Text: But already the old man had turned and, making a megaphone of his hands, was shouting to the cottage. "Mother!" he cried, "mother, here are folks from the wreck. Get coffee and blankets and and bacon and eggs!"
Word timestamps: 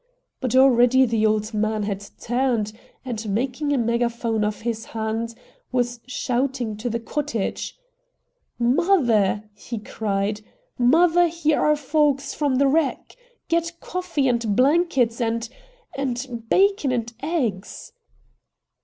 But 0.39 0.55
already 0.55 1.05
the 1.05 1.27
old 1.27 1.53
man 1.53 1.83
had 1.83 2.03
turned 2.19 2.73
and, 3.05 3.29
making 3.29 3.71
a 3.71 3.77
megaphone 3.77 4.43
of 4.43 4.61
his 4.61 4.83
hands, 4.85 5.35
was 5.71 5.99
shouting 6.07 6.75
to 6.77 6.89
the 6.89 6.99
cottage. 6.99 7.77
"Mother!" 8.57 9.43
he 9.53 9.77
cried, 9.77 10.41
"mother, 10.79 11.27
here 11.27 11.59
are 11.59 11.75
folks 11.75 12.33
from 12.33 12.55
the 12.55 12.65
wreck. 12.67 13.15
Get 13.47 13.79
coffee 13.79 14.27
and 14.27 14.55
blankets 14.55 15.21
and 15.21 15.47
and 15.95 16.49
bacon 16.49 16.91
and 16.91 17.13
eggs!" 17.21 17.93